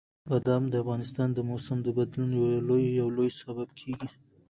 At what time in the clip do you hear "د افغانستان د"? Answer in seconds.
0.69-1.39